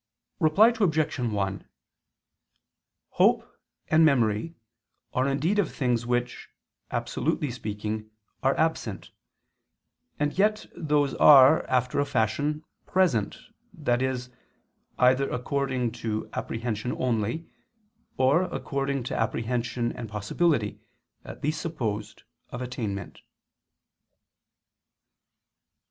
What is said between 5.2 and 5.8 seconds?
indeed of